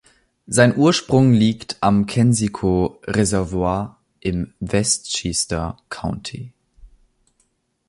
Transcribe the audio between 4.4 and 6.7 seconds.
Westchester County.